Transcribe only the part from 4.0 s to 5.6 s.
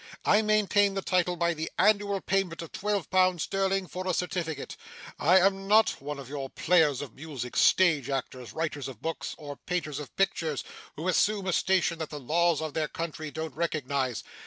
a certificate. I